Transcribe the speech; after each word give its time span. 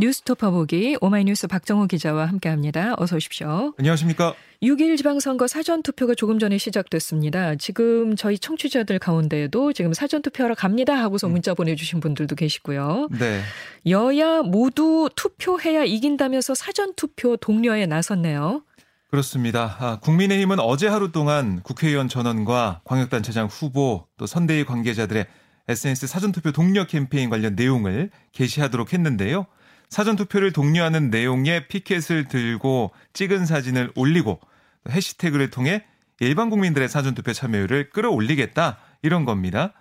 뉴스토퍼 0.00 0.50
보기 0.50 0.96
오마이뉴스 1.02 1.46
박정호 1.46 1.86
기자와 1.86 2.24
함께합니다. 2.24 2.94
어서 2.96 3.16
오십시오. 3.16 3.74
안녕하십니까? 3.78 4.34
6일 4.62 4.96
지방선거 4.96 5.46
사전투표가 5.46 6.14
조금 6.14 6.38
전에 6.38 6.56
시작됐습니다. 6.56 7.56
지금 7.56 8.16
저희 8.16 8.38
청취자들 8.38 8.98
가운데에도 8.98 9.74
지금 9.74 9.92
사전투표하러 9.92 10.54
갑니다 10.54 10.94
하고서 10.94 11.26
음. 11.26 11.32
문자 11.32 11.52
보내주신 11.52 12.00
분들도 12.00 12.34
계시고요. 12.34 13.08
네. 13.18 13.42
여야 13.86 14.40
모두 14.40 15.10
투표해야 15.14 15.84
이긴다면서 15.84 16.54
사전투표 16.54 17.36
독려에 17.36 17.84
나섰네요. 17.84 18.62
그렇습니다. 19.10 19.76
아, 19.80 19.98
국민의힘은 20.00 20.60
어제 20.60 20.88
하루 20.88 21.12
동안 21.12 21.60
국회의원 21.62 22.08
전원과 22.08 22.80
광역단체장 22.84 23.48
후보 23.48 24.06
또 24.16 24.26
선대위 24.26 24.64
관계자들의 24.64 25.26
SNS 25.68 26.06
사전투표 26.06 26.52
독려 26.52 26.86
캠페인 26.86 27.28
관련 27.28 27.54
내용을 27.54 28.10
게시하도록 28.32 28.94
했는데요. 28.94 29.46
사전 29.90 30.14
투표를 30.14 30.52
독려하는 30.52 31.10
내용의 31.10 31.66
피켓을 31.66 32.28
들고 32.28 32.92
찍은 33.12 33.44
사진을 33.44 33.90
올리고 33.96 34.40
해시태그를 34.88 35.50
통해 35.50 35.84
일반 36.20 36.48
국민들의 36.48 36.88
사전 36.88 37.14
투표 37.14 37.32
참여율을 37.32 37.90
끌어올리겠다 37.90 38.78
이런 39.02 39.24
겁니다. 39.24 39.72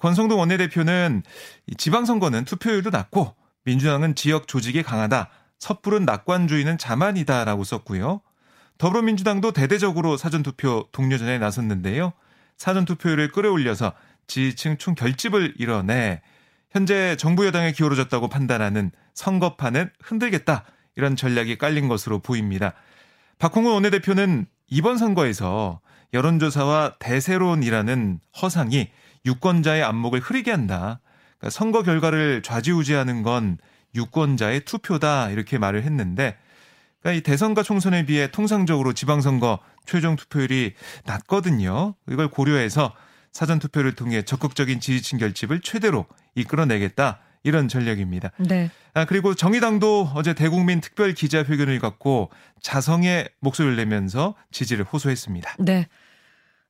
권성동 0.00 0.38
원내대표는 0.38 1.22
지방선거는 1.76 2.44
투표율도 2.44 2.90
낮고 2.90 3.34
민주당은 3.64 4.14
지역 4.14 4.46
조직이 4.46 4.82
강하다. 4.82 5.28
섣부른 5.58 6.04
낙관주의는 6.04 6.78
자만이다라고 6.78 7.64
썼고요. 7.64 8.20
더불어민주당도 8.78 9.52
대대적으로 9.52 10.16
사전투표 10.16 10.86
독려전에 10.92 11.38
나섰는데요. 11.38 12.12
사전투표율을 12.58 13.32
끌어올려서 13.32 13.92
지지층 14.28 14.78
총 14.78 14.94
결집을 14.94 15.54
이뤄내 15.58 16.22
현재 16.70 17.16
정부 17.16 17.46
여당의 17.46 17.72
기울어졌다고 17.72 18.28
판단하는 18.28 18.90
선거판은 19.14 19.90
흔들겠다 20.02 20.64
이런 20.96 21.16
전략이 21.16 21.58
깔린 21.58 21.88
것으로 21.88 22.18
보입니다. 22.18 22.74
박홍근 23.38 23.72
원내대표는 23.72 24.46
이번 24.68 24.98
선거에서 24.98 25.80
여론조사와 26.12 26.96
대세론이라는 26.98 28.20
허상이 28.42 28.90
유권자의 29.24 29.82
안목을 29.82 30.20
흐리게 30.20 30.50
한다. 30.50 31.00
그러니까 31.38 31.50
선거 31.50 31.82
결과를 31.82 32.42
좌지우지하는 32.42 33.22
건 33.22 33.58
유권자의 33.94 34.64
투표다 34.64 35.30
이렇게 35.30 35.58
말을 35.58 35.82
했는데 35.84 36.36
그러니까 37.00 37.18
이 37.18 37.22
대선과 37.22 37.62
총선에 37.62 38.06
비해 38.06 38.30
통상적으로 38.30 38.92
지방선거 38.92 39.60
최종 39.86 40.16
투표율이 40.16 40.74
낮거든요. 41.04 41.94
이걸 42.10 42.28
고려해서 42.28 42.92
사전 43.38 43.60
투표를 43.60 43.94
통해 43.94 44.22
적극적인 44.22 44.80
지지층 44.80 45.16
결집을 45.20 45.60
최대로 45.60 46.06
이끌어내겠다. 46.34 47.20
이런 47.44 47.68
전략입니다. 47.68 48.32
네. 48.38 48.68
아, 48.94 49.04
그리고 49.04 49.32
정의당도 49.32 50.10
어제 50.16 50.34
대국민 50.34 50.80
특별 50.80 51.14
기자회견을 51.14 51.78
갖고 51.78 52.30
자성의 52.62 53.28
목소리를 53.38 53.76
내면서 53.76 54.34
지지를 54.50 54.84
호소했습니다. 54.84 55.54
네. 55.60 55.86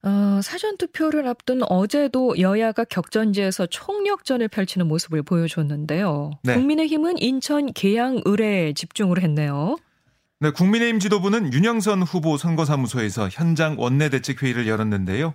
어, 0.02 0.41
사전 0.42 0.77
투표를 0.77 1.27
앞둔 1.27 1.62
어제도 1.70 2.38
여야가 2.38 2.84
격전지에서 2.84 3.64
총력전을 3.69 4.48
펼치는 4.48 4.86
모습을 4.88 5.22
보여줬는데요. 5.22 6.32
네. 6.42 6.53
국민의힘은 6.53 7.16
인천 7.16 7.72
계양 7.72 8.20
을에 8.27 8.75
집중을 8.75 9.22
했네요. 9.22 9.78
네, 10.41 10.50
국민의힘 10.50 11.00
지도부는 11.00 11.55
윤영선 11.55 12.03
후보 12.03 12.36
선거사무소에서 12.36 13.30
현장 13.32 13.77
원내대책회의를 13.78 14.69
열었는데요. 14.69 15.34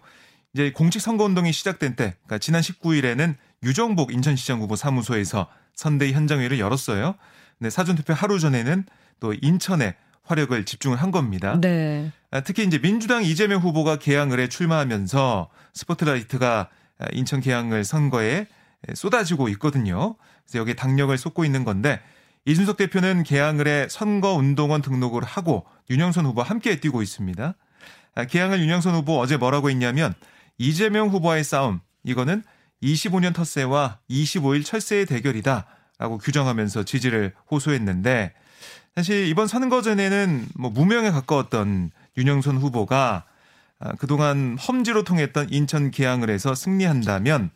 이제 0.53 0.71
공식 0.71 1.01
선거 1.01 1.23
운동이 1.23 1.51
시작된 1.51 1.95
때, 1.95 2.15
그러니까 2.25 2.37
지난 2.37 2.61
19일에는 2.61 3.35
유정복 3.63 4.13
인천시장 4.13 4.61
후보 4.61 4.75
사무소에서 4.75 5.47
선대위 5.73 6.13
현장회의를 6.13 6.59
열었어요. 6.59 7.15
네, 7.57 7.69
사전 7.71 7.95
투표 7.95 8.13
하루 8.13 8.39
전에는 8.39 8.85
또 9.19 9.33
인천에 9.33 9.95
화력을 10.23 10.63
집중을 10.63 10.97
한 10.97 11.09
겁니다. 11.09 11.59
네. 11.59 12.11
아, 12.29 12.41
특히 12.41 12.63
이제 12.65 12.77
민주당 12.77 13.23
이재명 13.23 13.61
후보가 13.61 13.97
개항을에 13.97 14.47
출마하면서 14.47 15.49
스포트라이트가 15.73 16.69
인천 17.13 17.41
개항을 17.41 17.83
선거에 17.83 18.45
쏟아지고 18.93 19.49
있거든요. 19.49 20.15
그래서 20.45 20.59
여기에 20.59 20.75
당력을 20.75 21.17
쏟고 21.17 21.45
있는 21.45 21.63
건데 21.63 21.99
이준석 22.45 22.77
대표는 22.77 23.23
개항을에 23.23 23.87
선거 23.89 24.33
운동원 24.33 24.81
등록을 24.81 25.23
하고 25.23 25.65
윤영선 25.89 26.25
후보와 26.27 26.45
함께 26.45 26.79
뛰고 26.79 27.01
있습니다. 27.01 27.55
아, 28.15 28.25
개항을 28.25 28.59
윤영선 28.61 28.93
후보 28.93 29.19
어제 29.19 29.37
뭐라고 29.37 29.71
했냐면 29.71 30.13
이재명 30.57 31.09
후보와의 31.09 31.43
싸움 31.43 31.79
이거는 32.03 32.43
25년 32.81 33.33
텃세와 33.33 33.99
25일 34.09 34.65
철새의 34.65 35.05
대결이다. 35.05 35.65
라고 35.99 36.17
규정하면서 36.17 36.83
지지를 36.83 37.33
호소했는데 37.49 38.33
사실 38.95 39.27
이번 39.27 39.47
선거 39.47 39.81
전에는 39.81 40.47
뭐 40.55 40.69
무명에 40.69 41.11
가까웠던 41.11 41.91
윤영선 42.17 42.57
후보가 42.57 43.25
아, 43.79 43.91
그동안 43.97 44.57
험지로 44.59 45.03
통했던 45.03 45.49
인천 45.51 45.91
개항을 45.91 46.29
해서 46.29 46.55
승리한다면 46.55 47.51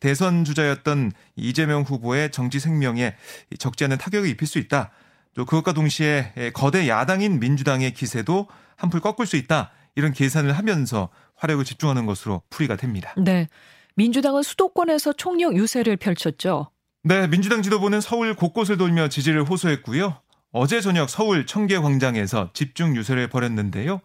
대선 0.00 0.44
주자였던 0.44 1.12
이재명 1.36 1.82
후보의 1.82 2.32
정치 2.32 2.58
생명에 2.58 3.14
적지 3.58 3.84
않은 3.84 3.98
타격을 3.98 4.28
입힐 4.28 4.48
수 4.48 4.58
있다. 4.58 4.90
또 5.34 5.44
그것과 5.44 5.72
동시에 5.72 6.50
거대 6.54 6.88
야당인 6.88 7.38
민주당의 7.40 7.94
기세도 7.94 8.48
한풀 8.76 9.00
꺾을 9.00 9.26
수 9.26 9.36
있다. 9.36 9.70
이런 9.94 10.12
계산을 10.12 10.52
하면서 10.52 11.08
화력을 11.36 11.64
집중하는 11.64 12.06
것으로 12.06 12.42
풀이가 12.50 12.76
됩니다. 12.76 13.14
네. 13.16 13.48
민주당은 13.94 14.42
수도권에서 14.42 15.12
총력 15.14 15.56
유세를 15.56 15.96
펼쳤죠. 15.98 16.70
네, 17.02 17.26
민주당 17.26 17.62
지도부는 17.62 18.00
서울 18.00 18.34
곳곳을 18.34 18.78
돌며 18.78 19.08
지지를 19.08 19.42
호소했고요. 19.44 20.16
어제 20.52 20.80
저녁 20.80 21.10
서울 21.10 21.46
청계광장에서 21.46 22.50
집중 22.54 22.96
유세를 22.96 23.28
벌였는데요. 23.28 24.00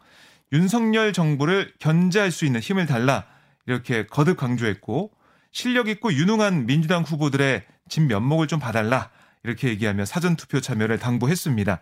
윤석열 0.51 1.13
정부를 1.13 1.73
견제할 1.79 2.31
수 2.31 2.45
있는 2.45 2.59
힘을 2.59 2.85
달라 2.85 3.25
이렇게 3.65 4.07
거듭 4.07 4.37
강조했고 4.37 5.11
실력 5.51 5.89
있고 5.89 6.13
유능한 6.13 6.65
민주당 6.65 7.03
후보들의 7.03 7.63
진 7.89 8.07
면목을 8.07 8.47
좀 8.47 8.59
봐달라 8.59 9.09
이렇게 9.43 9.69
얘기하며 9.69 10.05
사전 10.05 10.35
투표 10.35 10.59
참여를 10.59 10.99
당부했습니다. 10.99 11.79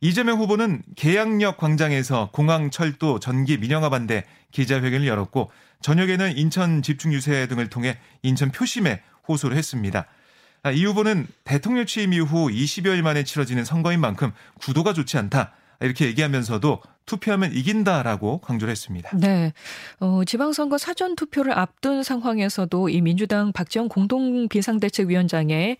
이재명 0.00 0.38
후보는 0.38 0.82
계양역 0.96 1.56
광장에서 1.56 2.30
공항, 2.32 2.70
철도, 2.70 3.18
전기, 3.18 3.58
민영화 3.58 3.90
반대 3.90 4.24
기자회견을 4.52 5.06
열었고 5.06 5.50
저녁에는 5.80 6.36
인천 6.36 6.82
집중 6.82 7.12
유세 7.12 7.46
등을 7.48 7.68
통해 7.68 7.98
인천 8.22 8.50
표심에 8.50 9.02
호소를 9.28 9.56
했습니다. 9.56 10.06
아, 10.62 10.70
이 10.70 10.84
후보는 10.84 11.26
대통령 11.44 11.86
취임 11.86 12.12
이후 12.12 12.48
20여일 12.48 13.02
만에 13.02 13.24
치러지는 13.24 13.64
선거인 13.64 14.00
만큼 14.00 14.32
구도가 14.60 14.92
좋지 14.92 15.16
않다. 15.18 15.52
이렇게 15.80 16.06
얘기하면서도 16.06 16.82
투표하면 17.06 17.52
이긴다라고 17.54 18.40
강조를 18.40 18.72
했습니다. 18.72 19.16
네. 19.16 19.52
어, 20.00 20.22
지방선거 20.24 20.76
사전 20.76 21.14
투표를 21.14 21.56
앞둔 21.56 22.02
상황에서도 22.02 22.88
이 22.88 23.00
민주당 23.00 23.52
박지원 23.52 23.88
공동 23.88 24.48
비상대책위원장의 24.48 25.78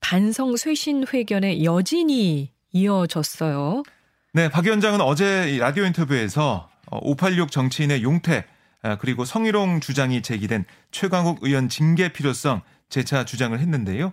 반성 0.00 0.56
쇄신 0.56 1.06
회견의 1.12 1.64
여진이 1.64 2.52
이어졌어요. 2.72 3.82
네, 4.32 4.48
박 4.48 4.64
위원장은 4.64 5.00
어제 5.00 5.58
라디오 5.58 5.84
인터뷰에서 5.84 6.68
586 6.90 7.42
어, 7.42 7.50
정치인의 7.50 8.02
용태 8.02 8.44
아, 8.82 8.96
그리고 8.96 9.24
성희롱 9.24 9.80
주장이 9.80 10.22
제기된 10.22 10.64
최광욱 10.90 11.38
의원 11.42 11.68
징계 11.68 12.12
필요성 12.12 12.62
재차 12.88 13.24
주장을 13.24 13.58
했는데요. 13.58 14.12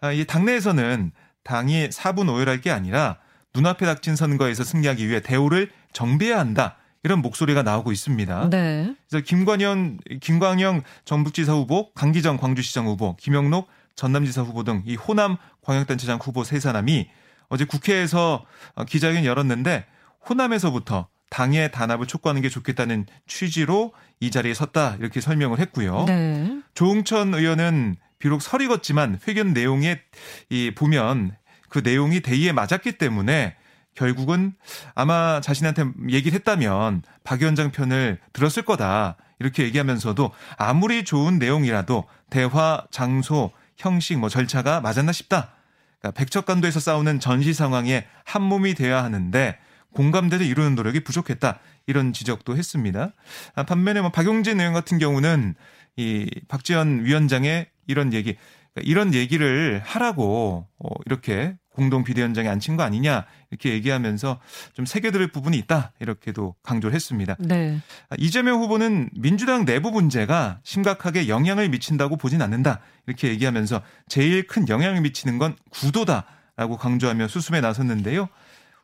아, 0.00 0.12
이 0.12 0.24
당내에서는 0.24 1.12
당이 1.42 1.88
사분 1.90 2.28
오열할 2.28 2.60
게 2.60 2.70
아니라 2.70 3.18
눈앞에 3.54 3.86
닥친 3.86 4.16
선거에서 4.16 4.64
승리하기 4.64 5.08
위해 5.08 5.20
대우를 5.20 5.70
정비해야 5.92 6.38
한다. 6.38 6.76
이런 7.02 7.22
목소리가 7.22 7.62
나오고 7.62 7.92
있습니다. 7.92 8.50
네. 8.50 8.94
그래서 9.08 9.24
김관현, 9.24 9.98
김광영 10.20 10.82
전북지사 11.04 11.52
후보, 11.52 11.92
강기정 11.92 12.36
광주시장 12.36 12.86
후보, 12.86 13.16
김영록 13.16 13.68
전남지사 13.94 14.42
후보 14.42 14.64
등 14.64 14.82
이 14.86 14.96
호남 14.96 15.36
광역단체장 15.62 16.18
후보 16.20 16.44
세 16.44 16.60
사람이 16.60 17.08
어제 17.48 17.64
국회에서 17.64 18.44
어, 18.74 18.84
기자회견 18.84 19.24
열었는데 19.24 19.86
호남에서부터 20.28 21.08
당의 21.30 21.70
단합을 21.72 22.06
촉구하는 22.06 22.42
게 22.42 22.48
좋겠다는 22.48 23.06
취지로 23.26 23.92
이 24.20 24.30
자리에 24.30 24.54
섰다 24.54 24.96
이렇게 25.00 25.20
설명을 25.20 25.58
했고요. 25.58 26.04
네. 26.06 26.60
조응천 26.74 27.34
의원은 27.34 27.96
비록 28.18 28.42
설익었지만 28.42 29.20
회견 29.28 29.52
내용에 29.52 30.00
이 30.48 30.72
보면 30.74 31.36
그 31.68 31.80
내용이 31.80 32.20
대의에 32.20 32.52
맞았기 32.52 32.92
때문에 32.92 33.56
결국은 33.94 34.54
아마 34.94 35.40
자신한테 35.40 35.84
얘기를 36.10 36.36
했다면 36.36 37.02
박 37.24 37.40
위원장 37.40 37.70
편을 37.72 38.18
들었을 38.32 38.62
거다. 38.62 39.16
이렇게 39.38 39.64
얘기하면서도 39.64 40.30
아무리 40.56 41.04
좋은 41.04 41.38
내용이라도 41.38 42.04
대화, 42.30 42.84
장소, 42.90 43.50
형식, 43.76 44.18
뭐 44.18 44.28
절차가 44.28 44.80
맞았나 44.80 45.12
싶다. 45.12 45.55
그러니까 46.00 46.18
백척간도에서 46.18 46.80
싸우는 46.80 47.20
전시 47.20 47.52
상황에 47.52 48.06
한 48.24 48.42
몸이 48.42 48.74
돼야 48.74 49.02
하는데 49.02 49.58
공감대를 49.92 50.44
이루는 50.44 50.74
노력이 50.74 51.00
부족했다. 51.00 51.58
이런 51.86 52.12
지적도 52.12 52.56
했습니다. 52.56 53.12
아, 53.54 53.62
반면에 53.62 54.00
뭐 54.02 54.10
박용진 54.10 54.60
의원 54.60 54.74
같은 54.74 54.98
경우는 54.98 55.54
이 55.96 56.28
박지원 56.48 57.04
위원장의 57.04 57.68
이런 57.86 58.12
얘기, 58.12 58.36
그러니까 58.74 58.90
이런 58.90 59.14
얘기를 59.14 59.80
하라고 59.84 60.68
어, 60.78 60.88
이렇게 61.06 61.56
공동 61.76 62.02
비대위원장에 62.04 62.48
앉힌 62.48 62.76
거 62.76 62.82
아니냐 62.82 63.26
이렇게 63.50 63.70
얘기하면서 63.70 64.40
좀 64.72 64.86
새겨들을 64.86 65.28
부분이 65.28 65.58
있다 65.58 65.92
이렇게도 66.00 66.54
강조를 66.62 66.94
했습니다. 66.94 67.36
네. 67.38 67.78
이재명 68.18 68.60
후보는 68.62 69.10
민주당 69.12 69.66
내부 69.66 69.90
문제가 69.90 70.58
심각하게 70.64 71.28
영향을 71.28 71.68
미친다고 71.68 72.16
보진 72.16 72.40
않는다 72.40 72.80
이렇게 73.06 73.28
얘기하면서 73.28 73.82
제일 74.08 74.46
큰 74.46 74.68
영향을 74.68 75.02
미치는 75.02 75.36
건 75.36 75.54
구도다라고 75.70 76.78
강조하며 76.78 77.28
수습에 77.28 77.60
나섰는데요. 77.60 78.28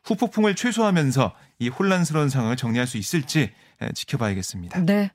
후폭풍을 0.03 0.55
최소화하면서 0.55 1.33
이 1.59 1.69
혼란스러운 1.69 2.29
상황을 2.29 2.57
정리할 2.57 2.85
수 2.85 2.97
있을지 2.97 3.51
지켜봐야겠습니다. 3.95 4.85
네. 4.85 5.11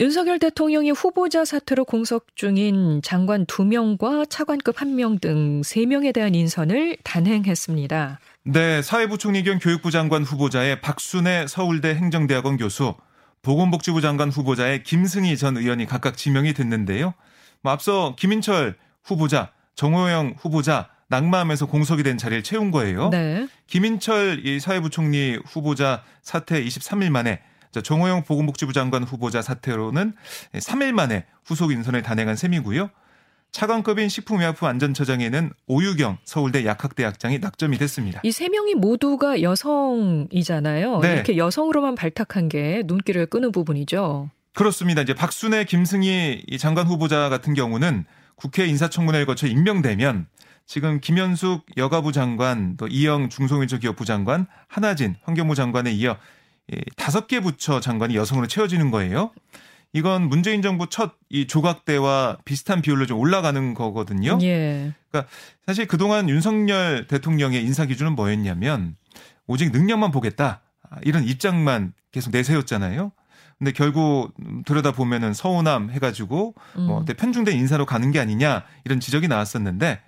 윤석열 0.00 0.38
대통령이 0.38 0.92
후보자 0.92 1.44
사퇴로 1.44 1.84
공석 1.84 2.34
중인 2.34 3.02
장관 3.02 3.44
2명과 3.44 4.30
차관급 4.30 4.76
1명 4.76 5.20
등 5.20 5.60
3명에 5.60 6.14
대한 6.14 6.34
인선을 6.34 6.96
단행했습니다. 7.04 8.18
네, 8.44 8.80
사회부총리 8.80 9.42
겸 9.42 9.58
교육부 9.58 9.90
장관 9.90 10.22
후보자의 10.22 10.80
박순애 10.80 11.44
서울대 11.46 11.94
행정대학원 11.94 12.56
교수, 12.56 12.94
보건복지부 13.42 14.00
장관 14.00 14.30
후보자의 14.30 14.84
김승희 14.84 15.36
전 15.36 15.58
의원이 15.58 15.84
각각 15.84 16.16
지명이 16.16 16.54
됐는데요. 16.54 17.12
뭐 17.60 17.70
앞서 17.70 18.16
김인철 18.18 18.76
후보자, 19.04 19.52
정호영 19.74 20.36
후보자 20.38 20.88
낙마하면서 21.08 21.66
공석이 21.66 22.04
된 22.04 22.16
자리를 22.16 22.42
채운 22.42 22.70
거예요. 22.70 23.10
네. 23.10 23.46
김인철 23.66 24.46
이 24.46 24.60
사회부총리 24.60 25.40
후보자 25.44 26.02
사퇴 26.22 26.64
23일 26.64 27.10
만에 27.10 27.42
정호영 27.72 28.24
보건복지부 28.24 28.72
장관 28.72 29.04
후보자 29.04 29.42
사퇴로는 29.42 30.14
3일 30.54 30.92
만에 30.92 31.26
후속 31.44 31.70
인선을 31.72 32.02
단행한 32.02 32.36
셈이고요. 32.36 32.90
차관급인 33.52 34.08
식품의약품안전처장에는 34.08 35.50
오유경 35.66 36.18
서울대 36.24 36.64
약학대학장이 36.64 37.38
낙점이 37.40 37.78
됐습니다. 37.78 38.20
이 38.22 38.30
세 38.30 38.48
명이 38.48 38.74
모두가 38.74 39.42
여성이잖아요. 39.42 41.00
네. 41.00 41.14
이렇게 41.14 41.36
여성으로만 41.36 41.94
발탁한 41.94 42.48
게 42.48 42.82
눈길을 42.86 43.26
끄는 43.26 43.52
부분이죠. 43.52 44.30
그렇습니다. 44.54 45.02
이제 45.02 45.14
박순애, 45.14 45.64
김승희 45.64 46.44
장관 46.58 46.86
후보자 46.86 47.28
같은 47.28 47.54
경우는 47.54 48.04
국회 48.36 48.66
인사청문회를 48.66 49.26
거쳐 49.26 49.46
임명되면 49.46 50.26
지금 50.66 51.00
김현숙 51.00 51.66
여가부 51.76 52.12
장관, 52.12 52.76
또 52.76 52.86
이영 52.86 53.28
중소벤처기업부 53.28 54.04
장관, 54.04 54.46
하나진 54.68 55.16
환경부 55.22 55.56
장관에 55.56 55.90
이어 55.92 56.16
다섯 56.96 57.26
개 57.26 57.40
부처 57.40 57.80
장관이 57.80 58.16
여성으로 58.16 58.46
채워지는 58.46 58.90
거예요. 58.90 59.32
이건 59.92 60.28
문재인 60.28 60.62
정부 60.62 60.88
첫 60.88 61.20
이 61.32 61.46
조각 61.46 61.84
때와 61.84 62.38
비슷한 62.44 62.82
비율로 62.82 63.06
좀 63.06 63.20
올라가는 63.20 63.72
거거든요. 63.74 64.36
예. 64.42 64.92
그러니까 65.10 65.30
사실 65.64 65.86
그동안 65.86 66.28
윤석열 66.28 67.06
대통령의 67.06 67.62
인사 67.62 67.86
기준은 67.86 68.16
뭐였냐면 68.16 68.96
오직 69.46 69.70
능력만 69.70 70.10
보겠다. 70.10 70.60
이런 71.02 71.22
입장만 71.22 71.92
계속 72.10 72.32
내세웠잖아요. 72.32 73.12
근데 73.58 73.70
결국 73.70 74.32
들여다 74.64 74.90
보면은 74.90 75.32
서운함 75.32 75.90
해가지고 75.90 76.54
뭐 76.74 76.98
음. 76.98 77.04
편중된 77.04 77.56
인사로 77.56 77.86
가는 77.86 78.10
게 78.10 78.18
아니냐 78.18 78.64
이런 78.84 78.98
지적이 78.98 79.28
나왔었는데 79.28 80.00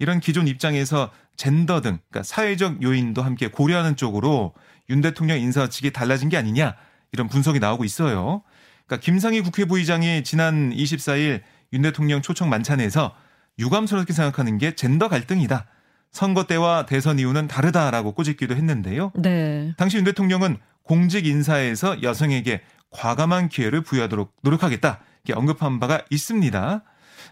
이런 0.00 0.18
기존 0.18 0.48
입장에서 0.48 1.10
젠더 1.36 1.82
등 1.82 1.98
그러니까 2.10 2.24
사회적 2.24 2.82
요인도 2.82 3.22
함께 3.22 3.46
고려하는 3.46 3.94
쪽으로 3.94 4.54
윤 4.90 5.00
대통령 5.00 5.38
인사 5.38 5.68
측이 5.68 5.92
달라진 5.92 6.28
게 6.28 6.36
아니냐 6.36 6.76
이런 7.12 7.28
분석이 7.28 7.58
나오고 7.58 7.84
있어요. 7.84 8.42
그러니까 8.86 9.04
김상희 9.04 9.40
국회 9.40 9.64
부의장이 9.64 10.24
지난 10.24 10.70
24일 10.70 11.42
윤 11.72 11.82
대통령 11.82 12.22
초청 12.22 12.50
만찬에서 12.50 13.14
유감스럽게 13.58 14.12
생각하는 14.12 14.58
게 14.58 14.74
젠더 14.74 15.08
갈등이다. 15.08 15.66
선거 16.10 16.44
때와 16.44 16.86
대선 16.86 17.18
이후는 17.18 17.48
다르다라고 17.48 18.12
꼬집기도 18.12 18.54
했는데요. 18.54 19.12
네. 19.16 19.74
당시 19.76 19.96
윤 19.96 20.04
대통령은 20.04 20.58
공직 20.82 21.26
인사에서 21.26 22.02
여성에게 22.02 22.62
과감한 22.90 23.48
기회를 23.48 23.82
부여하도록 23.82 24.32
노력하겠다. 24.42 25.00
이렇게 25.24 25.38
언급한 25.38 25.80
바가 25.80 26.02
있습니다. 26.10 26.82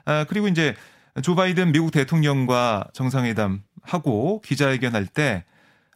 아, 0.04 0.25
그리고 0.28 0.49
이제 0.49 0.75
조 1.22 1.34
바이든 1.34 1.72
미국 1.72 1.93
대통령과 1.93 2.88
정상회담 2.94 3.62
하고 3.82 4.40
기자회견할 4.40 5.06
때 5.06 5.44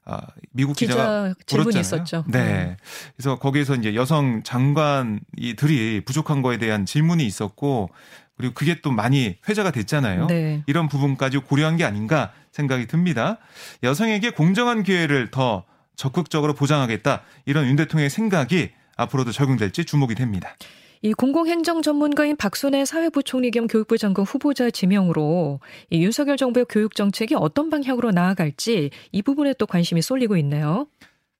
아, 0.06 0.20
미국 0.52 0.76
기자가 0.76 1.34
기자 1.34 1.44
질문이 1.46 1.80
있었죠. 1.80 2.24
네. 2.28 2.38
네. 2.38 2.76
그래서 3.16 3.38
거기에서 3.38 3.74
이제 3.74 3.94
여성 3.96 4.42
장관이들이 4.44 6.02
부족한 6.04 6.42
거에 6.42 6.58
대한 6.58 6.86
질문이 6.86 7.26
있었고 7.26 7.90
그리고 8.36 8.54
그게 8.54 8.80
또 8.82 8.92
많이 8.92 9.36
회자가 9.48 9.72
됐잖아요. 9.72 10.26
네. 10.28 10.62
이런 10.66 10.88
부분까지 10.88 11.38
고려한 11.38 11.76
게 11.76 11.84
아닌가 11.84 12.32
생각이 12.52 12.86
듭니다. 12.86 13.38
여성에게 13.82 14.30
공정한 14.30 14.84
기회를 14.84 15.30
더 15.32 15.64
적극적으로 15.96 16.54
보장하겠다 16.54 17.22
이런 17.44 17.66
윤 17.66 17.74
대통령의 17.76 18.08
생각이 18.08 18.70
앞으로도 18.96 19.32
적용될지 19.32 19.84
주목이 19.84 20.14
됩니다. 20.14 20.54
이 21.02 21.12
공공행정 21.12 21.82
전문가인 21.82 22.37
박순애 22.37 22.84
사회부총리 22.84 23.50
겸 23.50 23.66
교육부 23.66 23.98
장관 23.98 24.25
후보자 24.25 24.70
지명으로 24.70 25.60
이 25.90 26.02
윤석열 26.02 26.37
정부의 26.37 26.66
교육 26.69 26.94
정책이 26.94 27.34
어떤 27.34 27.70
방향으로 27.70 28.10
나아갈지 28.10 28.90
이 29.12 29.22
부분에 29.22 29.54
또 29.58 29.66
관심이 29.66 30.02
쏠리고 30.02 30.37
있네요. 30.38 30.87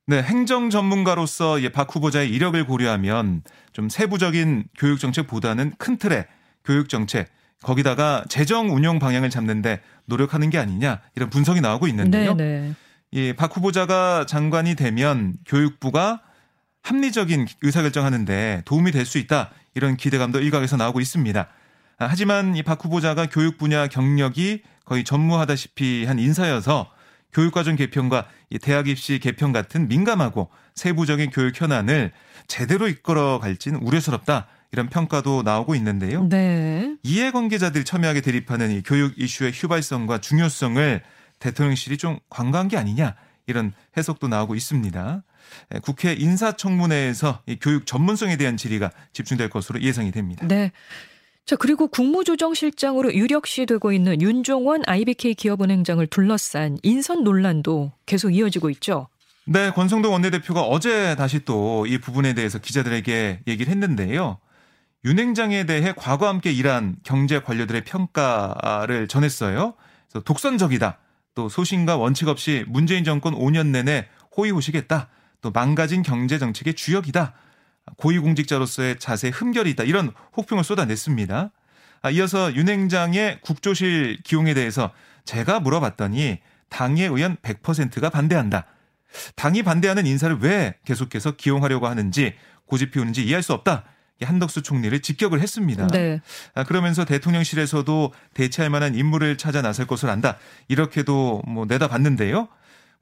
네, 0.07 0.23
행정 0.23 0.71
전문가로서 0.71 1.59
박 1.73 1.95
후보자의 1.95 2.31
이력을 2.31 2.65
고려하면 2.65 3.43
좀 3.73 3.89
세부적인 3.89 4.65
교육 4.79 5.01
정책보다는 5.01 5.73
큰 5.79 5.97
틀의 5.97 6.27
교육 6.65 6.89
정책 6.89 7.29
거기다가 7.63 8.25
재정 8.29 8.75
운영 8.75 8.99
방향을 8.99 9.31
잡는데 9.31 9.81
노력하는 10.05 10.51
게 10.51 10.59
아니냐 10.59 11.01
이런 11.17 11.31
분석이 11.31 11.61
나오고 11.61 11.89
있는데요. 11.89 12.35
네, 12.35 12.61
네. 12.61 12.75
이박 13.11 13.57
후보자가 13.57 14.27
장관이 14.27 14.75
되면 14.75 15.35
교육부가 15.47 16.23
합리적인 16.87 17.47
의사결정하는데 17.63 18.63
도움이 18.65 18.93
될 18.93 19.05
수 19.07 19.19
있다 19.19 19.51
이런 19.75 19.97
기대감도 19.97 20.41
일각에서 20.41 20.77
나오고 20.77 21.01
있습니다. 21.01 21.49
아, 21.99 22.07
하지만 22.09 22.55
이 22.57 22.63
박 22.63 22.85
후보자가 22.85 23.27
교육 23.29 23.59
분야 23.59 23.87
경력이 23.89 24.63
거의 24.85 25.03
전무하다시피 25.05 26.05
한 26.07 26.19
인사여서 26.19 26.91
교육과정 27.33 27.77
개편과 27.77 28.27
대학 28.63 28.89
입시 28.89 29.19
개편 29.19 29.53
같은 29.53 29.89
민감하고 29.89 30.49
세부적인 30.75 31.31
교육 31.31 31.61
현안을 31.61 32.13
제대로 32.47 32.87
이끌어 32.89 33.39
갈지는 33.41 33.81
우려스럽다. 33.83 34.47
이런 34.73 34.89
평가도 34.89 35.43
나오고 35.43 35.75
있는데요. 35.77 36.25
네. 36.29 36.97
이해관계자들이 37.03 37.85
첨예하게 37.85 38.21
대립하는 38.21 38.71
이 38.71 38.83
교육 38.83 39.15
이슈의 39.19 39.53
휘발성과 39.53 40.19
중요성을 40.21 41.03
대통령실이 41.39 41.97
좀 41.99 42.19
관과한 42.31 42.69
게 42.69 42.77
아니냐 42.77 43.15
이런 43.47 43.73
해석도 43.97 44.29
나오고 44.29 44.55
있습니다. 44.55 45.23
예, 45.75 45.79
국회 45.79 46.13
인사청문회에서 46.13 47.43
교육 47.61 47.87
전문성에 47.87 48.37
대한 48.37 48.57
질의가 48.57 48.91
집중될 49.13 49.51
것으로 49.51 49.81
예상이 49.81 50.11
됩니다. 50.11 50.47
네. 50.47 50.73
자, 51.45 51.55
그리고 51.55 51.87
국무조정실장으로 51.87 53.15
유력시 53.15 53.67
되고 53.67 53.93
있는 53.93 54.21
윤종원 54.21 54.83
IBK 54.85 55.35
기업은행장을 55.35 56.05
둘러싼 56.09 56.77
인선 56.83 57.23
논란도 57.23 57.93
계속 58.05 58.31
이어지고 58.35 58.69
있죠. 58.71 59.09
네, 59.45 59.71
권성동 59.71 60.13
원내대표가 60.13 60.63
어제 60.63 61.15
다시 61.15 61.45
또 61.45 61.87
이 61.87 61.99
부분에 61.99 62.35
대해서 62.35 62.59
기자들에게 62.59 63.43
얘기를 63.47 63.71
했는데요. 63.71 64.39
윤 65.05 65.21
행장에 65.21 65.67
대해 65.67 65.93
과거 65.97 66.27
함께 66.27 66.51
일한 66.51 66.97
경제 67.05 67.39
관료들의 67.39 67.85
평가를 67.85 69.07
전했어요. 69.07 69.75
그래서 70.11 70.25
독선적이다. 70.25 70.99
또 71.37 71.51
소신과 71.51 71.99
원칙 71.99 72.29
없이 72.29 72.65
문재인 72.67 73.05
정권 73.05 73.35
5년 73.35 73.67
내내 73.69 74.09
호의호식했다. 74.37 75.09
또 75.43 75.51
망가진 75.53 76.03
경제 76.03 76.39
정책의 76.39 76.75
주역이다. 76.75 77.35
고위공직자로서의 77.99 78.99
자세 78.99 79.29
흠결이 79.29 79.71
있다. 79.71 79.85
이런 79.85 80.13
혹평을 80.37 80.65
쏟아냈습니다. 80.65 81.51
아, 82.03 82.11
이어서 82.11 82.55
윤행장의 82.55 83.43
국조실 83.43 84.23
기용에 84.25 84.55
대해서 84.55 84.93
제가 85.25 85.61
물어봤더니 85.61 86.39
당의 86.71 87.05
의원 87.05 87.37
100%가 87.37 88.09
반대한다. 88.09 88.65
당이 89.35 89.63
반대하는 89.63 90.07
인사를 90.07 90.39
왜 90.41 90.75
계속해서 90.87 91.33
기용하려고 91.33 91.87
하는지 91.87 92.35
고집 92.65 92.93
피우는지 92.93 93.25
이해할 93.25 93.43
수 93.43 93.53
없다. 93.53 93.85
한덕수 94.25 94.63
총리를 94.63 94.99
직격을 95.01 95.41
했습니다. 95.41 95.87
네. 95.89 96.21
아, 96.55 96.65
그러면서 96.65 97.05
대통령실에서도 97.05 98.13
대체할 98.35 98.71
만한 98.71 98.95
인물을 98.95 99.37
찾아 99.37 99.63
나설 99.63 99.87
것을 99.87 100.09
안다. 100.09 100.39
이렇게도 100.69 101.43
뭐 101.47 101.67
내다봤는데요. 101.67 102.49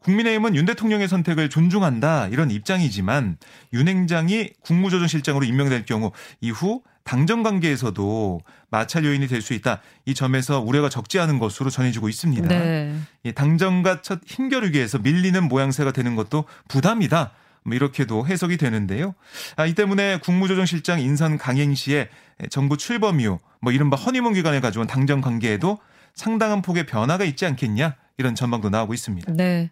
국민의힘은 0.00 0.54
윤 0.54 0.66
대통령의 0.66 1.08
선택을 1.08 1.48
존중한다 1.48 2.28
이런 2.28 2.50
입장이지만 2.50 3.38
윤 3.72 3.88
행장이 3.88 4.50
국무조정실장으로 4.60 5.46
임명될 5.46 5.86
경우 5.86 6.12
이후 6.42 6.82
당정 7.04 7.42
관계에서도 7.42 8.40
마찰 8.70 9.04
요인이 9.04 9.28
될 9.28 9.40
수 9.40 9.54
있다. 9.54 9.80
이 10.04 10.14
점에서 10.14 10.60
우려가 10.60 10.88
적지 10.88 11.18
않은 11.20 11.38
것으로 11.38 11.70
전해지고 11.70 12.08
있습니다. 12.08 12.48
네. 12.48 12.94
당정과 13.34 14.02
첫 14.02 14.20
힘겨루기에서 14.26 14.98
밀리는 14.98 15.42
모양새가 15.48 15.92
되는 15.92 16.16
것도 16.16 16.44
부담이다. 16.68 17.32
뭐 17.64 17.74
이렇게도 17.74 18.26
해석이 18.26 18.56
되는데요. 18.56 19.14
아, 19.56 19.66
이 19.66 19.74
때문에 19.74 20.18
국무조정실장 20.18 21.00
인선 21.00 21.38
강행 21.38 21.74
시에 21.74 22.08
정부 22.50 22.76
출범 22.76 23.20
이후 23.20 23.40
뭐 23.60 23.72
이른바 23.72 23.96
허니문 23.96 24.34
기간을 24.34 24.60
가져온 24.60 24.86
당정 24.86 25.20
관계에도 25.20 25.78
상당한 26.14 26.62
폭의 26.62 26.86
변화가 26.86 27.24
있지 27.24 27.46
않겠냐 27.46 27.96
이런 28.18 28.34
전망도 28.34 28.68
나오고 28.70 28.94
있습니다. 28.94 29.32
네. 29.32 29.70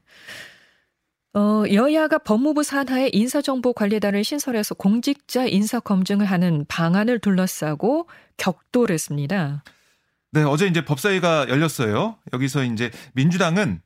어, 1.35 1.65
여야가 1.73 2.19
법무부 2.19 2.63
산하의 2.63 3.11
인사정보관리단을 3.15 4.23
신설해서 4.23 4.75
공직자 4.75 5.47
인사 5.47 5.81
검증을 5.81 6.27
하는 6.27 6.67
방안을 6.69 7.21
둘러싸고 7.21 8.07
격돌 8.37 8.91
했습니다. 8.91 9.65
네, 10.33 10.43
어제 10.43 10.67
이제 10.67 10.85
법사위가 10.85 11.49
열렸어요. 11.49 12.17
여기서 12.33 12.65
이제 12.65 12.91
민주당은 13.15 13.81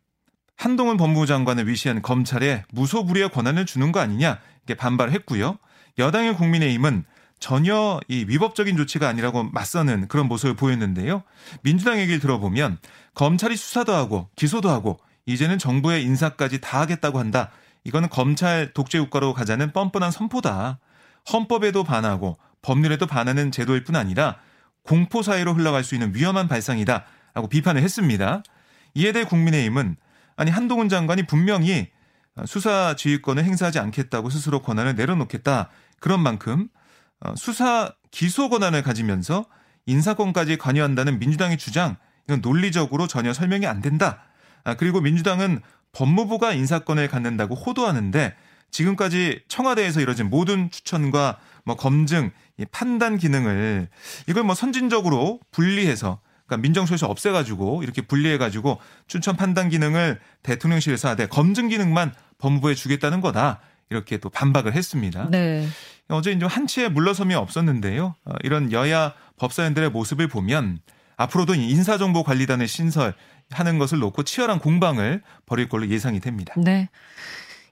한동훈 0.57 0.97
법무부 0.97 1.27
장관을 1.27 1.69
위시한 1.69 2.03
검찰에 2.03 2.65
무소불위의 2.73 3.31
권한을 3.31 3.67
주는 3.67 3.93
거 3.93 4.01
아니냐 4.01 4.39
이게 4.65 4.75
반발했고요. 4.75 5.59
여당의 5.99 6.35
국민의힘은 6.37 7.05
전혀 7.39 8.01
이 8.09 8.25
위법적인 8.27 8.77
조치가 8.77 9.09
아니라고 9.09 9.45
맞서는 9.45 10.09
그런 10.09 10.27
모습을 10.27 10.57
보였는데요. 10.57 11.23
민주당 11.63 11.99
얘기를 11.99 12.19
들어보면 12.19 12.79
검찰이 13.15 13.57
수사도 13.57 13.95
하고 13.95 14.29
기소도 14.37 14.71
하고 14.71 14.99
이제는 15.27 15.59
정부의 15.59 16.03
인사까지 16.03 16.61
다 16.61 16.81
하겠다고 16.81 17.19
한다. 17.19 17.51
이거는 17.85 18.09
검찰 18.09 18.73
독재 18.73 18.99
국가로 19.01 19.35
가자는 19.35 19.73
뻔뻔한 19.73 20.11
선포다. 20.11 20.79
헌법에도 21.33 21.85
반하고 21.85 22.39
법률에도 22.63 23.07
반하는 23.07 23.53
제도일 23.53 23.85
뿐 23.85 23.97
아니라 23.97 24.39
공포 24.83 25.23
사회로 25.23 25.55
흘러갈 25.55 25.85
수 25.85 25.95
있는 25.95 26.15
위험한 26.15 26.49
발상이다. 26.49 27.05
라고 27.35 27.49
비판을 27.49 27.83
했습니다. 27.83 28.43
이에 28.95 29.13
대해 29.13 29.25
국민의힘은 29.25 29.97
아니 30.37 30.51
한동훈 30.51 30.89
장관이 30.89 31.27
분명히 31.27 31.89
수사 32.45 32.95
지휘권을 32.95 33.45
행사하지 33.45 33.79
않겠다고 33.79 34.31
스스로 34.31 34.61
권한을 34.61 34.95
내려놓겠다. 34.95 35.71
그런 36.01 36.21
만큼 36.21 36.69
어, 37.21 37.35
수사 37.37 37.95
기소 38.11 38.51
권한을 38.51 38.83
가지면서 38.83 39.47
인사권까지 39.87 40.59
관여한다는 40.59 41.19
민주당의 41.19 41.57
주장 41.57 41.97
이건 42.27 42.41
논리적으로 42.43 43.07
전혀 43.07 43.33
설명이 43.33 43.67
안 43.67 43.81
된다. 43.81 44.25
아, 44.65 44.75
그리고 44.75 45.01
민주당은 45.01 45.61
법무부가 45.93 46.53
인사권을 46.53 47.09
갖는다고 47.09 47.55
호도하는데 47.55 48.37
지금까지 48.71 49.43
청와대에서 49.49 50.01
이뤄진 50.01 50.29
모든 50.29 50.71
추천과 50.71 51.39
뭐 51.65 51.77
검증, 51.77 52.33
판단 52.71 53.17
기능을 53.17 53.89
이걸 54.27 54.43
뭐 54.43 54.55
선진적으로 54.55 55.41
분리해서 55.53 56.21
그러니까 56.47 56.63
민정수에서 56.63 57.07
없애가지고 57.09 57.83
이렇게 57.83 58.03
분리해가지고 58.03 58.79
추천 59.07 59.37
판단 59.37 59.69
기능을 59.69 60.21
대통령실에서 60.43 61.11
하되 61.11 61.27
검증 61.27 61.69
기능만 61.69 62.15
법무부에 62.39 62.75
주겠다는 62.75 63.21
거다. 63.21 63.61
이렇게 63.91 64.19
또 64.19 64.31
반박을 64.31 64.75
했습니다. 64.75 65.29
네. 65.31 65.67
어제 66.09 66.33
이제 66.33 66.45
한치의 66.45 66.91
물러섬이 66.91 67.35
없었는데요. 67.35 68.15
어, 68.25 68.33
이런 68.43 68.73
여야 68.73 69.15
법사위원들의 69.39 69.91
모습을 69.91 70.29
보면 70.29 70.81
앞으로도 71.17 71.55
인사정보관리단을 71.55 72.69
신설하는 72.69 73.79
것을 73.79 73.99
놓고 73.99 74.23
치열한 74.25 74.59
공방을 74.59 75.23
벌일 75.47 75.69
걸로 75.69 75.89
예상이 75.89 76.21
됩니다. 76.21 76.55
네. 76.57 76.89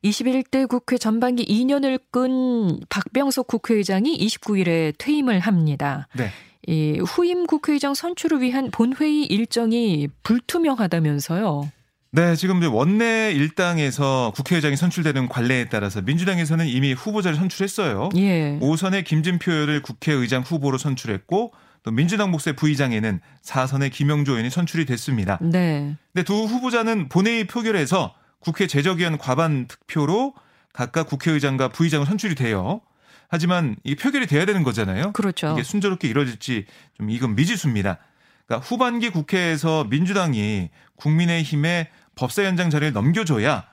21대 0.04 0.68
국회 0.68 0.98
전반기 0.98 1.44
2년을 1.46 2.00
끈 2.10 2.80
박병석 2.90 3.46
국회의장이 3.46 4.16
29일에 4.18 4.94
퇴임을 4.98 5.40
합니다. 5.40 6.08
네. 6.14 6.30
이 6.66 6.98
후임 7.06 7.46
국회의장 7.46 7.94
선출을 7.94 8.40
위한 8.40 8.70
본회의 8.70 9.24
일정이 9.24 10.08
불투명하다면서요. 10.22 11.70
네, 12.12 12.36
지금 12.36 12.62
원내 12.62 13.32
일당에서 13.32 14.32
국회의장이 14.36 14.76
선출되는 14.76 15.28
관례에 15.28 15.68
따라서 15.68 16.00
민주당에서는 16.00 16.68
이미 16.68 16.92
후보자를 16.92 17.36
선출했어요. 17.36 18.10
예. 18.16 18.58
5선의 18.62 19.04
김진표 19.04 19.50
의원을 19.50 19.82
국회의장 19.82 20.42
후보로 20.42 20.78
선출했고 20.78 21.52
또 21.82 21.90
민주당 21.90 22.30
목세 22.30 22.52
부의장에는 22.52 23.20
4선의 23.42 23.90
김영조 23.90 24.32
의원이 24.32 24.48
선출이 24.48 24.86
됐습니다. 24.86 25.38
네. 25.42 25.96
근데 26.12 26.24
두 26.24 26.44
후보자는 26.44 27.08
본회의 27.08 27.48
표결에서 27.48 28.14
국회 28.38 28.66
제적위원 28.68 29.18
과반 29.18 29.66
득표로 29.66 30.34
각각 30.72 31.08
국회의장과 31.08 31.68
부의장을 31.68 32.06
선출이 32.06 32.36
돼요. 32.36 32.80
하지만 33.28 33.76
이 33.84 33.94
표결이 33.94 34.26
돼야 34.26 34.44
되는 34.44 34.62
거잖아요. 34.62 35.12
그렇죠. 35.12 35.52
이게 35.52 35.62
순조롭게 35.62 36.08
이루어질지 36.08 36.66
좀 36.96 37.10
이건 37.10 37.34
미지수입니다. 37.34 37.98
그러니까 38.46 38.66
후반기 38.66 39.10
국회에서 39.10 39.84
민주당이 39.84 40.70
국민의힘에 40.96 41.88
법사위원장 42.14 42.70
자리를 42.70 42.92
넘겨줘야 42.92 43.66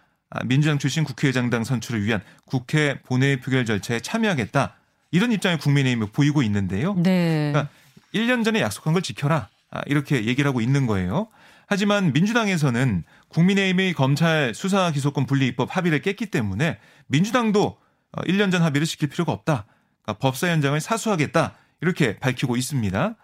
민주당 0.46 0.80
출신 0.80 1.04
국회의장당 1.04 1.64
선출을 1.64 2.04
위한 2.06 2.22
국회 2.46 3.00
본회의 3.02 3.40
표결 3.40 3.66
절차에 3.66 4.00
참여하겠다. 4.00 4.76
이런 5.12 5.32
입장을 5.32 5.58
국민의힘이 5.58 6.08
보이고 6.12 6.42
있는데요. 6.42 6.96
네. 6.96 7.52
그러니까 7.52 7.70
1년 8.14 8.46
전에 8.46 8.62
약속한 8.62 8.94
걸 8.94 9.02
지켜라. 9.02 9.50
아, 9.70 9.82
이렇게 9.86 10.26
얘기를 10.26 10.48
하고 10.48 10.62
있는 10.62 10.88
거예요. 10.88 11.28
하지만 11.68 12.12
민주당에서는 12.14 13.04
국민의힘의 13.30 13.94
검찰 13.94 14.54
수사 14.54 14.92
기소권 14.92 15.26
분리 15.26 15.48
입법 15.48 15.76
합의를 15.76 16.02
깼기 16.02 16.26
때문에 16.28 16.80
민주당도 17.08 17.78
1년 18.18 18.48
어, 18.48 18.50
전 18.52 18.62
합의를 18.62 18.86
시킬 18.86 19.10
필요가 19.10 19.32
없다. 19.32 19.66
그러니까 20.04 20.20
법사위원장을 20.20 20.80
사수하겠다. 20.80 21.56
이렇게 21.82 22.18
밝히고 22.18 22.58
있습니다. 22.58 23.16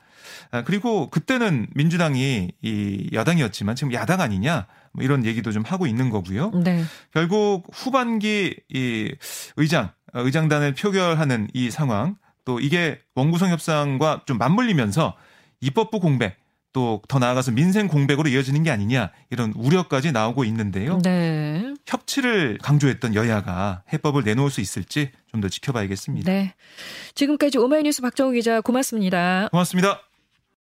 아, 0.51 0.63
그리고 0.63 1.10
그때는 1.10 1.67
민주당이 1.74 2.51
이 2.62 3.10
여당이었지만 3.13 3.75
지금 3.75 3.94
야당 3.94 4.22
아니냐 4.22 4.67
뭐 4.94 5.03
이런 5.03 5.25
얘기도 5.25 5.51
좀 5.51 5.63
하고 5.63 5.88
있는 5.88 6.10
거고요. 6.10 6.51
네. 6.51 6.84
결국 7.13 7.67
후반기 7.72 8.56
이 8.70 9.13
의장 9.56 9.91
어, 10.13 10.22
의장단을 10.22 10.74
표결하는 10.74 11.50
이 11.53 11.70
상황 11.70 12.15
또 12.46 12.60
이게 12.60 13.00
원구성 13.15 13.50
협상과 13.51 14.24
좀 14.25 14.38
맞물리면서 14.38 15.15
입법부 15.60 16.00
공백 16.00 16.38
또 16.77 17.01
더 17.07 17.17
나아가서 17.17 17.51
민생 17.51 17.88
공백으로 17.88 18.29
이어지는 18.29 18.62
게 18.62 18.69
아니냐 18.69 19.10
이런 19.31 19.51
우려까지 19.55 20.12
나오고 20.12 20.43
있는데요. 20.46 21.00
네. 21.03 21.74
협치를 21.88 22.60
강조했던 22.62 23.15
여야가 23.15 23.81
해법을 23.91 24.24
내놓을 24.24 24.51
수 24.51 24.62
있을지 24.62 25.12
좀 25.31 25.41
더 25.41 25.50
지켜봐야겠습니다. 25.50 26.31
네. 26.31 26.53
지금까지 27.15 27.57
오마이뉴스 27.57 28.01
박정우 28.01 28.31
기자 28.31 28.62
고맙습니다. 28.62 29.50
고맙습니다. 29.51 30.07